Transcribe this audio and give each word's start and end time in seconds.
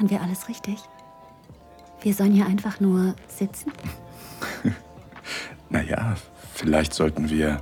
Machen 0.00 0.12
wir 0.12 0.22
alles 0.22 0.48
richtig? 0.48 0.78
Wir 2.00 2.14
sollen 2.14 2.32
hier 2.32 2.46
einfach 2.46 2.80
nur 2.80 3.14
sitzen? 3.26 3.70
naja, 5.68 6.14
vielleicht 6.54 6.94
sollten 6.94 7.28
wir, 7.28 7.60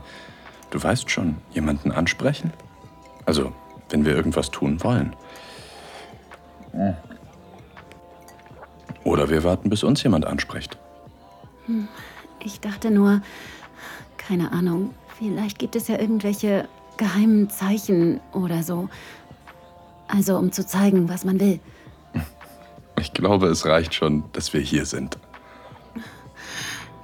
du 0.71 0.81
weißt 0.81 1.11
schon, 1.11 1.39
jemanden 1.51 1.91
ansprechen. 1.91 2.53
Also, 3.27 3.53
wenn 3.91 4.05
wir 4.05 4.15
irgendwas 4.15 4.53
tun 4.53 4.85
wollen. 4.85 5.17
Oder 9.03 9.29
wir 9.31 9.43
warten, 9.43 9.69
bis 9.69 9.83
uns 9.83 10.05
jemand 10.05 10.25
anspricht. 10.25 10.79
Hm, 11.67 11.89
ich 12.39 12.61
dachte 12.61 12.93
nur, 12.93 13.21
keine 14.17 14.53
Ahnung, 14.53 14.95
vielleicht 15.19 15.59
gibt 15.59 15.75
es 15.75 15.89
ja 15.89 15.99
irgendwelche 15.99 16.69
geheimen 16.99 17.51
Zeichen 17.51 18.21
oder 18.33 18.63
so. 18.63 18.89
Also, 20.07 20.37
um 20.37 20.53
zu 20.53 20.65
zeigen, 20.65 21.09
was 21.09 21.25
man 21.25 21.41
will. 21.41 21.59
Ich 23.01 23.13
glaube, 23.13 23.47
es 23.49 23.67
reicht 23.67 23.95
schon, 23.95 24.25
dass 24.33 24.53
wir 24.53 24.61
hier 24.61 24.87
sind. 24.87 25.19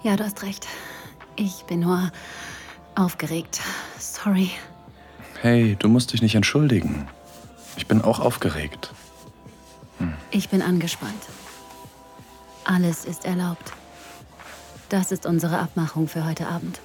Ja, 0.02 0.16
du 0.16 0.24
hast 0.24 0.42
recht. 0.42 0.66
Ich 1.36 1.64
bin 1.64 1.80
nur 1.80 2.10
aufgeregt. 2.94 3.60
Sorry. 3.98 4.50
Hey, 5.40 5.76
du 5.78 5.88
musst 5.88 6.12
dich 6.12 6.22
nicht 6.22 6.34
entschuldigen. 6.34 7.08
Ich 7.76 7.86
bin 7.86 8.02
auch 8.02 8.20
aufgeregt. 8.20 8.92
Hm. 9.98 10.14
Ich 10.30 10.48
bin 10.48 10.62
angespannt. 10.62 11.22
Alles 12.64 13.04
ist 13.04 13.24
erlaubt. 13.24 13.72
Das 14.88 15.12
ist 15.12 15.26
unsere 15.26 15.58
Abmachung 15.58 16.08
für 16.08 16.24
heute 16.24 16.47
Abend. 16.48 16.80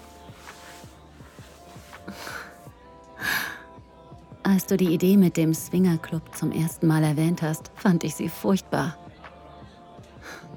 Als 4.49 4.65
du 4.65 4.77
die 4.77 4.91
Idee 4.91 5.15
mit 5.15 5.37
dem 5.37 5.53
Swingerclub 5.53 6.35
zum 6.35 6.51
ersten 6.51 6.87
Mal 6.87 7.03
erwähnt 7.03 7.43
hast, 7.43 7.69
fand 7.75 8.03
ich 8.03 8.15
sie 8.15 8.29
furchtbar. 8.29 8.97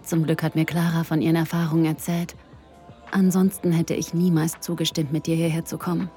Zum 0.02 0.24
Glück 0.24 0.42
hat 0.42 0.54
mir 0.54 0.64
Clara 0.64 1.04
von 1.04 1.20
ihren 1.20 1.36
Erfahrungen 1.36 1.84
erzählt. 1.84 2.34
Ansonsten 3.10 3.70
hätte 3.70 3.92
ich 3.92 4.14
niemals 4.14 4.60
zugestimmt, 4.60 5.12
mit 5.12 5.26
dir 5.26 5.36
hierher 5.36 5.66
zu 5.66 5.76
kommen. 5.76 6.08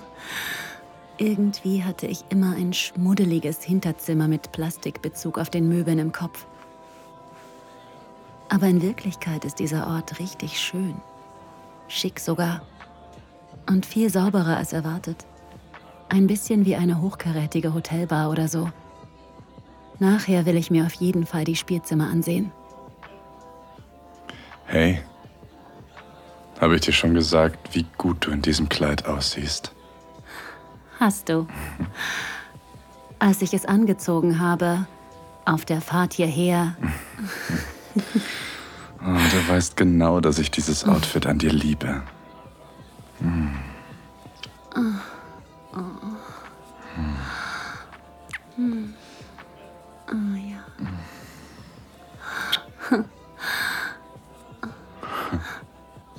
Irgendwie 1.18 1.84
hatte 1.84 2.08
ich 2.08 2.24
immer 2.30 2.56
ein 2.56 2.72
schmuddeliges 2.72 3.62
Hinterzimmer 3.64 4.30
mit 4.30 4.54
Plastikbezug 4.54 5.40
auf 5.40 5.50
den 5.50 5.68
Möbeln 5.68 6.00
im 6.00 6.14
Kopf. 6.14 6.46
Aber 8.48 8.68
in 8.68 8.82
Wirklichkeit 8.82 9.44
ist 9.44 9.60
dieser 9.60 9.88
Ort 9.88 10.20
richtig 10.20 10.58
schön. 10.58 10.96
Schick 11.90 12.18
sogar. 12.22 12.62
Und 13.68 13.86
viel 13.86 14.10
sauberer 14.10 14.58
als 14.58 14.74
erwartet. 14.74 15.26
Ein 16.10 16.28
bisschen 16.28 16.66
wie 16.66 16.76
eine 16.76 17.02
hochkarätige 17.02 17.74
Hotelbar 17.74 18.30
oder 18.30 18.48
so. 18.48 18.70
Nachher 20.00 20.46
will 20.46 20.58
ich 20.58 20.70
mir 20.70 20.86
auf 20.86 20.94
jeden 20.94 21.26
Fall 21.26 21.44
die 21.44 21.56
Spielzimmer 21.56 22.10
ansehen. 22.10 22.52
Hey, 24.66 25.02
habe 26.60 26.76
ich 26.76 26.82
dir 26.82 26.94
schon 26.94 27.14
gesagt, 27.14 27.76
wie 27.76 27.86
gut 27.98 28.26
du 28.26 28.32
in 28.32 28.42
diesem 28.42 28.70
Kleid 28.70 29.06
aussiehst? 29.06 29.74
Hast 31.00 31.30
du. 31.30 31.48
Als 33.20 33.42
ich 33.42 33.54
es 33.54 33.66
angezogen 33.66 34.40
habe, 34.40 34.88
auf 35.46 35.66
der 35.66 35.82
Fahrt 35.82 36.14
hierher. 36.14 36.76
oh, 37.96 39.02
du 39.02 39.48
weißt 39.50 39.76
genau, 39.76 40.22
dass 40.22 40.40
ich 40.40 40.52
dieses 40.52 40.86
Outfit 40.86 41.26
an 41.28 41.38
dir 41.38 41.52
liebe. 41.52 42.04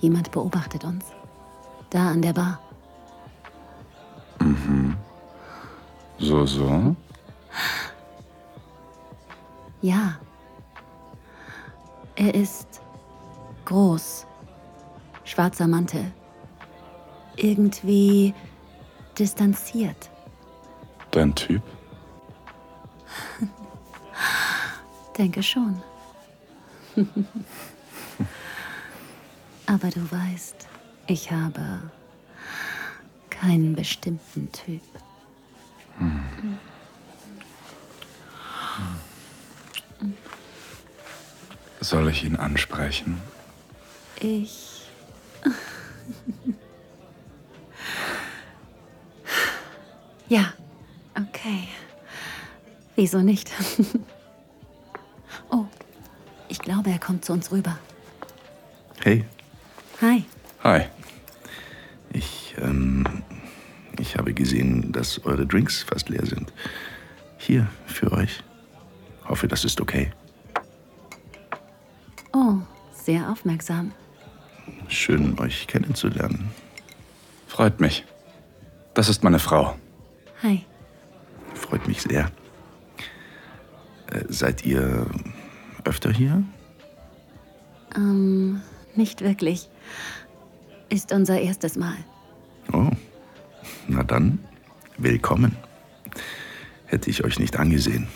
Jemand 0.01 0.31
beobachtet 0.31 0.85
uns. 0.85 1.07
Da 1.91 2.11
an 2.11 2.23
der 2.23 2.33
Bar. 2.33 2.61
Mhm. 4.41 4.97
So, 6.19 6.47
so? 6.47 6.95
Ja. 9.81 10.19
Er 12.17 12.35
ist 12.35 12.81
groß. 13.65 14.27
Schwarzer 15.25 15.67
Mantel 15.67 16.13
irgendwie 17.37 18.35
distanziert. 19.19 20.11
Dein 21.11 21.35
Typ? 21.35 21.63
Denke 25.19 25.43
schon. 25.43 25.83
Aber 29.67 29.89
du 29.89 30.11
weißt, 30.11 30.69
ich 31.07 31.31
habe 31.31 31.91
keinen 33.31 33.75
bestimmten 33.75 34.51
Typ. 34.53 34.83
Hm. 35.99 36.59
Soll 41.81 42.09
ich 42.09 42.25
ihn 42.25 42.37
ansprechen? 42.37 43.21
Ich. 44.21 44.74
Ja, 50.29 50.53
okay. 51.17 51.69
Wieso 52.97 53.19
nicht? 53.19 53.51
oh, 55.51 55.67
ich 56.49 56.59
glaube, 56.59 56.91
er 56.91 56.99
kommt 56.99 57.25
zu 57.25 57.33
uns 57.33 57.51
rüber. 57.51 57.79
Hey. 59.03 59.25
Hi. 60.01 60.25
Hi. 60.63 60.83
Ich, 62.13 62.55
ähm, 62.59 63.05
ich 63.99 64.17
habe 64.17 64.33
gesehen, 64.33 64.93
dass 64.93 65.25
eure 65.25 65.47
Drinks 65.47 65.83
fast 65.83 66.09
leer 66.09 66.25
sind. 66.25 66.53
Hier, 67.37 67.69
für 67.87 68.13
euch. 68.13 68.43
Hoffe, 69.29 69.49
das 69.49 69.65
ist 69.65 69.81
okay. 69.81 70.13
Oh, 72.33 72.57
sehr 72.93 73.31
aufmerksam. 73.31 73.93
Schön, 74.89 75.39
euch 75.39 75.67
kennenzulernen. 75.67 76.51
Freut 77.47 77.81
mich. 77.81 78.05
Das 78.95 79.09
ist 79.09 79.23
meine 79.23 79.39
Frau. 79.39 79.77
Hi. 80.43 80.65
Freut 81.55 81.87
mich 81.87 82.03
sehr. 82.03 82.31
Äh, 84.11 84.25
seid 84.29 84.65
ihr 84.65 85.07
öfter 85.85 86.11
hier? 86.11 86.43
Ähm, 87.97 88.61
nicht 88.95 89.21
wirklich. 89.23 89.69
Ist 90.89 91.13
unser 91.13 91.41
erstes 91.41 91.77
Mal. 91.77 91.97
Oh, 92.73 92.91
na 93.89 94.03
dann, 94.03 94.39
willkommen. 94.99 95.57
Hätte 96.87 97.11
ich 97.11 97.25
euch 97.25 97.39
nicht 97.39 97.59
angesehen. 97.59 98.09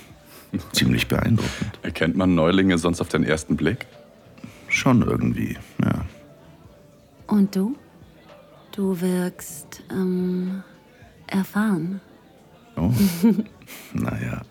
Ziemlich 0.73 1.09
beeindruckend. 1.09 1.79
Erkennt 1.83 2.17
man 2.17 2.35
Neulinge 2.35 2.79
sonst 2.79 3.01
auf 3.01 3.09
den 3.09 3.25
ersten 3.25 3.57
Blick? 3.57 3.87
Schon 4.69 5.03
irgendwie, 5.03 5.57
ja. 5.83 6.05
Und 7.27 7.55
du? 7.55 7.77
Du 8.73 9.01
wirkst, 9.01 9.83
ähm, 9.91 10.63
erfahren. 11.27 12.01
Oh, 12.79 12.93
naja, 13.93 14.43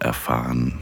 erfahren. 0.00 0.80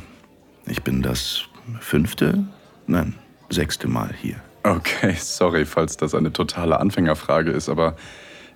Ich 0.67 0.83
bin 0.83 1.03
das 1.03 1.43
fünfte, 1.81 2.45
nein, 2.87 3.15
sechste 3.51 3.89
Mal 3.89 4.13
hier. 4.21 4.37
Okay, 4.63 5.17
sorry, 5.19 5.67
falls 5.67 5.97
das 5.97 6.15
eine 6.15 6.33
totale 6.33 6.79
Anfängerfrage 6.79 7.51
ist, 7.51 7.69
aber 7.69 7.97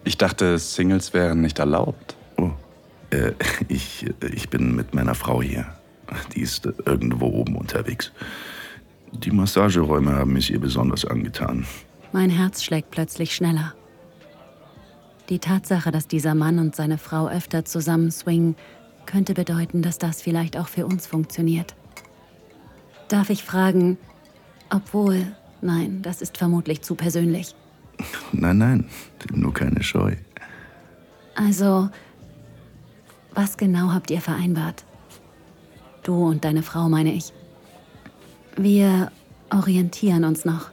ich 0.05 0.17
dachte, 0.17 0.59
Singles 0.59 1.13
wären 1.15 1.41
nicht 1.41 1.59
erlaubt. 1.59 2.17
Oh, 2.37 2.53
äh, 3.11 3.33
ich, 3.69 4.07
ich 4.33 4.49
bin 4.49 4.75
mit 4.75 4.95
meiner 4.95 5.15
Frau 5.15 5.43
hier. 5.43 5.67
Die 6.35 6.41
ist 6.41 6.69
irgendwo 6.85 7.27
oben 7.27 7.57
unterwegs. 7.57 8.12
Die 9.12 9.33
Massageräume 9.33 10.15
haben 10.15 10.37
es 10.37 10.49
ihr 10.49 10.61
besonders 10.61 11.05
angetan. 11.05 11.67
Mein 12.12 12.31
Herz 12.31 12.62
schlägt 12.62 12.93
plötzlich 12.93 13.35
schneller. 13.35 13.75
Die 15.28 15.38
Tatsache, 15.40 15.90
dass 15.90 16.06
dieser 16.06 16.34
Mann 16.34 16.58
und 16.58 16.76
seine 16.76 16.99
Frau 16.99 17.28
öfter 17.28 17.64
zusammen 17.64 18.11
swingen, 18.11 18.55
könnte 19.06 19.34
bedeuten, 19.34 19.82
dass 19.82 19.99
das 19.99 20.23
vielleicht 20.23 20.56
auch 20.56 20.69
für 20.69 20.87
uns 20.87 21.06
funktioniert. 21.06 21.75
Darf 23.08 23.31
ich 23.31 23.44
fragen, 23.44 23.99
obwohl, 24.70 25.26
nein, 25.61 26.02
das 26.02 26.23
ist 26.23 26.38
vermutlich 26.38 26.82
zu 26.82 26.94
persönlich. 26.94 27.55
Nein, 28.32 28.58
nein, 28.58 28.84
nur 29.32 29.55
keine 29.55 29.82
Scheu. 29.82 30.17
Also, 31.34 31.88
was 33.34 33.56
genau 33.56 33.93
habt 33.93 34.11
ihr 34.11 34.20
vereinbart? 34.20 34.84
Du 36.02 36.28
und 36.28 36.44
deine 36.44 36.62
Frau, 36.62 36.88
meine 36.88 37.12
ich. 37.12 37.32
Wir 38.56 39.11
orientieren 39.50 40.25
uns 40.25 40.44
noch. 40.44 40.70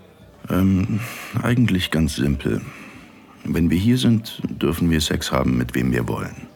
Ähm, 0.50 1.00
eigentlich 1.42 1.92
ganz 1.92 2.16
simpel. 2.16 2.62
Wenn 3.44 3.70
wir 3.70 3.78
hier 3.78 3.98
sind, 3.98 4.42
dürfen 4.62 4.90
wir 4.90 5.02
Sex 5.02 5.32
haben, 5.32 5.58
mit 5.58 5.76
wem 5.76 5.92
wir 5.92 6.08
wollen. 6.08 6.48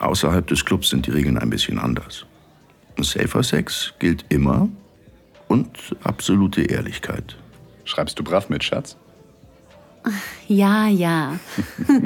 Außerhalb 0.00 0.46
des 0.46 0.64
Clubs 0.64 0.90
sind 0.90 1.06
die 1.06 1.12
Regeln 1.12 1.38
ein 1.38 1.50
bisschen 1.50 1.78
anders. 1.78 2.26
Safer 2.98 3.42
Sex 3.42 3.94
gilt 3.98 4.24
immer 4.28 4.68
und 5.48 5.96
absolute 6.02 6.62
Ehrlichkeit. 6.62 7.36
Schreibst 7.84 8.18
du 8.18 8.24
brav 8.24 8.48
mit, 8.48 8.64
Schatz? 8.64 8.96
Ja, 10.48 10.88
ja. 10.88 11.38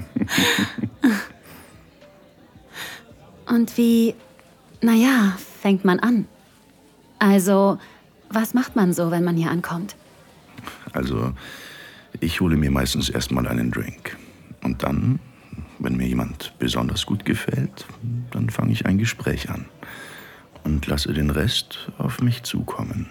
Und 3.47 3.77
wie, 3.77 4.15
naja, 4.83 5.37
fängt 5.61 5.85
man 5.85 5.99
an? 5.99 6.27
Also, 7.19 7.79
was 8.29 8.55
macht 8.55 8.77
man 8.77 8.93
so, 8.93 9.11
wenn 9.11 9.25
man 9.25 9.37
hier 9.37 9.51
ankommt? 9.51 9.97
Also, 10.93 11.33
ich 12.21 12.41
hole 12.41 12.57
mir 12.57 12.71
meistens 12.71 13.09
erstmal 13.09 13.47
einen 13.47 13.71
Drink. 13.71 14.17
Und 14.63 14.83
dann, 14.83 15.19
wenn 15.79 15.97
mir 15.97 16.07
jemand 16.07 16.55
besonders 16.59 17.07
gut 17.07 17.25
gefällt, 17.25 17.87
dann 18.31 18.51
fange 18.51 18.73
ich 18.73 18.87
ein 18.87 18.99
Gespräch 18.99 19.51
an 19.51 19.67
und 20.65 20.87
lasse 20.87 21.13
den 21.13 21.31
Rest 21.31 21.91
auf 21.99 22.21
mich 22.21 22.43
zukommen. 22.43 23.07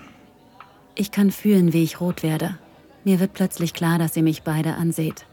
Ich 0.95 1.11
kann 1.11 1.31
fühlen, 1.31 1.73
wie 1.73 1.83
ich 1.83 1.99
rot 1.99 2.23
werde. 2.23 2.57
Mir 3.03 3.19
wird 3.19 3.33
plötzlich 3.33 3.73
klar, 3.73 3.99
dass 3.99 4.15
ihr 4.17 4.23
mich 4.23 4.43
beide 4.43 4.75
anseht. 4.75 5.25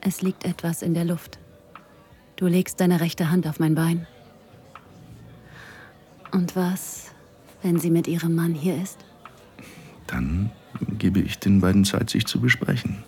Es 0.00 0.22
liegt 0.22 0.44
etwas 0.44 0.82
in 0.82 0.94
der 0.94 1.04
Luft. 1.04 1.38
Du 2.36 2.46
legst 2.46 2.80
deine 2.80 3.00
rechte 3.00 3.30
Hand 3.30 3.46
auf 3.46 3.58
mein 3.58 3.74
Bein. 3.74 4.06
Und 6.30 6.56
was, 6.56 7.12
wenn 7.62 7.78
sie 7.78 7.90
mit 7.90 8.06
ihrem 8.06 8.34
Mann 8.34 8.54
hier 8.54 8.80
ist? 8.80 9.04
Dann 10.06 10.50
gebe 11.00 11.18
ich 11.18 11.38
den 11.38 11.60
beiden 11.60 11.84
Zeit, 11.84 12.10
sich 12.10 12.26
zu 12.26 12.40
besprechen. 12.40 13.02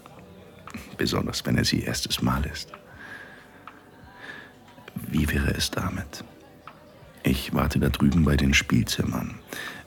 Besonders 0.96 1.46
wenn 1.46 1.56
er 1.56 1.64
sie 1.64 1.82
erstes 1.82 2.22
Mal 2.22 2.44
ist. 2.46 2.72
Wie 4.94 5.28
wäre 5.30 5.52
es 5.52 5.70
damit? 5.70 6.24
Ich 7.22 7.54
warte 7.54 7.78
da 7.78 7.88
drüben 7.90 8.24
bei 8.24 8.36
den 8.36 8.54
Spielzimmern. 8.54 9.38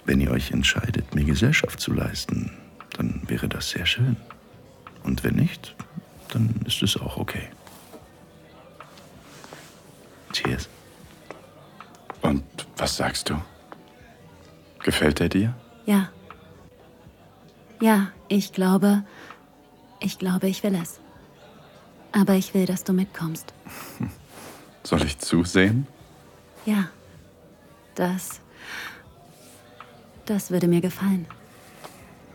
Wenn 0.05 0.21
ihr 0.21 0.31
euch 0.31 0.51
entscheidet, 0.51 1.15
mir 1.15 1.25
Gesellschaft 1.25 1.79
zu 1.81 1.91
leisten, 1.91 2.51
dann 2.95 3.21
wäre 3.27 3.49
das 3.49 3.71
sehr 3.71 3.85
schön. 3.85 4.15
Und 5.03 5.23
wenn 5.23 5.35
nicht, 5.35 5.75
dann 6.29 6.61
ist 6.65 6.81
es 6.83 6.95
auch 6.95 7.17
okay. 7.17 7.49
Cheers. 10.31 10.69
Und 12.21 12.43
was 12.77 12.97
sagst 12.97 13.29
du? 13.29 13.41
Gefällt 14.83 15.19
er 15.19 15.29
dir? 15.29 15.55
Ja. 15.85 16.09
Ja, 17.81 18.07
ich 18.27 18.53
glaube, 18.53 19.03
ich 19.99 20.17
glaube, 20.17 20.47
ich 20.47 20.63
will 20.63 20.75
es. 20.75 20.99
Aber 22.11 22.33
ich 22.33 22.53
will, 22.53 22.65
dass 22.65 22.83
du 22.83 22.93
mitkommst. 22.93 23.53
Soll 24.83 25.03
ich 25.03 25.19
zusehen? 25.19 25.87
Ja. 26.65 26.89
Das. 27.95 28.41
Das 30.25 30.51
würde 30.51 30.67
mir 30.67 30.81
gefallen. 30.81 31.25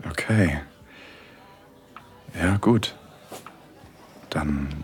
Okay. 0.09 0.59
Ja, 2.35 2.57
gut. 2.57 2.95
Dann. 4.29 4.83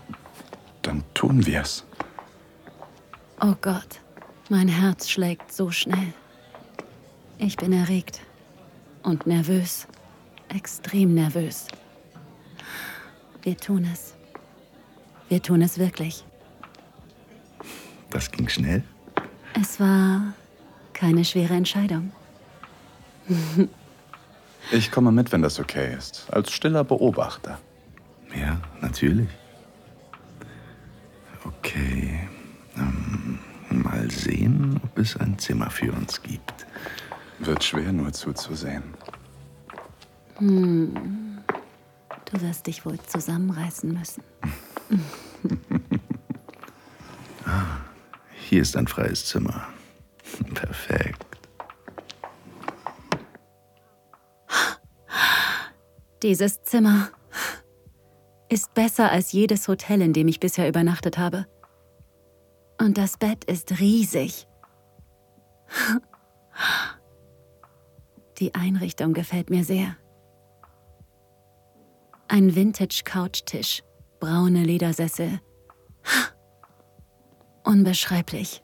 Dann 0.82 1.02
tun 1.14 1.44
wir's. 1.44 1.84
Oh 3.40 3.54
Gott, 3.60 4.00
mein 4.48 4.68
Herz 4.68 5.08
schlägt 5.08 5.52
so 5.52 5.70
schnell. 5.70 6.12
Ich 7.38 7.56
bin 7.56 7.72
erregt 7.72 8.20
und 9.02 9.26
nervös. 9.26 9.86
Extrem 10.48 11.14
nervös. 11.14 11.66
Wir 13.42 13.56
tun 13.56 13.88
es. 13.92 14.14
Wir 15.28 15.42
tun 15.42 15.62
es 15.62 15.78
wirklich. 15.78 16.24
Das 18.10 18.30
ging 18.30 18.48
schnell? 18.48 18.82
Es 19.60 19.78
war 19.78 20.32
keine 20.92 21.24
schwere 21.24 21.54
Entscheidung. 21.54 22.12
Ich 24.70 24.90
komme 24.90 25.10
mit, 25.12 25.32
wenn 25.32 25.40
das 25.40 25.58
okay 25.58 25.94
ist. 25.96 26.26
Als 26.30 26.52
stiller 26.52 26.84
Beobachter. 26.84 27.58
Ja, 28.38 28.60
natürlich. 28.82 29.28
Okay. 31.42 32.28
Ähm, 32.76 33.38
mal 33.70 34.10
sehen, 34.10 34.78
ob 34.84 34.98
es 34.98 35.16
ein 35.16 35.38
Zimmer 35.38 35.70
für 35.70 35.90
uns 35.92 36.22
gibt. 36.22 36.66
Wird 37.38 37.64
schwer, 37.64 37.92
nur 37.92 38.12
zuzusehen. 38.12 38.82
Hm. 40.38 41.38
Du 42.24 42.40
wirst 42.40 42.66
dich 42.66 42.84
wohl 42.84 42.98
zusammenreißen 43.00 43.92
müssen. 43.92 44.22
hier 48.48 48.62
ist 48.62 48.76
ein 48.76 48.86
freies 48.86 49.24
Zimmer. 49.26 49.66
Perfekt. 50.54 51.24
Dieses 56.22 56.62
Zimmer 56.62 57.10
ist 58.48 58.74
besser 58.74 59.10
als 59.10 59.32
jedes 59.32 59.68
Hotel, 59.68 60.02
in 60.02 60.12
dem 60.12 60.28
ich 60.28 60.40
bisher 60.40 60.68
übernachtet 60.68 61.16
habe. 61.18 61.46
Und 62.80 62.98
das 62.98 63.16
Bett 63.16 63.44
ist 63.44 63.80
riesig. 63.80 64.46
Die 68.38 68.54
Einrichtung 68.54 69.14
gefällt 69.14 69.50
mir 69.50 69.64
sehr. 69.64 69.96
Ein 72.30 72.54
Vintage-Couchtisch, 72.54 73.82
braune 74.20 74.62
Ledersessel. 74.62 75.40
Unbeschreiblich. 77.64 78.62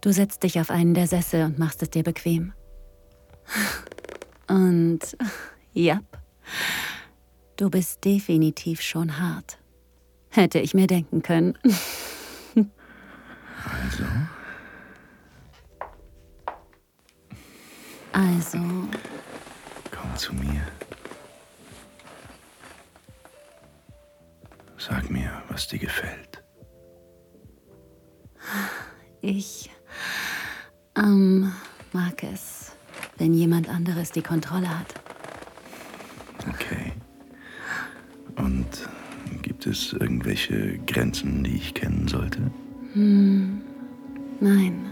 Du 0.00 0.10
setzt 0.10 0.42
dich 0.42 0.58
auf 0.58 0.70
einen 0.70 0.94
der 0.94 1.06
Sessel 1.06 1.44
und 1.44 1.58
machst 1.58 1.82
es 1.82 1.90
dir 1.90 2.02
bequem. 2.02 2.54
Und 4.48 5.00
ja, 5.72 6.00
du 7.56 7.70
bist 7.70 8.04
definitiv 8.04 8.80
schon 8.80 9.18
hart. 9.18 9.58
Hätte 10.28 10.58
ich 10.58 10.74
mir 10.74 10.86
denken 10.86 11.22
können. 11.22 11.58
Also? 13.64 14.04
Also. 18.12 18.58
Komm 19.90 20.16
zu 20.16 20.34
mir. 20.34 20.62
Sag 24.76 25.10
mir, 25.10 25.42
was 25.48 25.68
dir 25.68 25.78
gefällt. 25.78 26.42
Ich 29.20 29.70
ähm, 30.96 31.52
mag 31.92 32.22
es, 32.24 32.72
wenn 33.16 33.32
jemand 33.32 33.68
anderes 33.68 34.10
die 34.10 34.22
Kontrolle 34.22 34.68
hat. 34.68 34.94
Okay. 36.48 36.92
Und 38.36 38.66
gibt 39.42 39.66
es 39.66 39.92
irgendwelche 39.92 40.78
Grenzen, 40.86 41.44
die 41.44 41.56
ich 41.56 41.74
kennen 41.74 42.08
sollte? 42.08 42.50
Hm, 42.94 43.62
nein. 44.40 44.91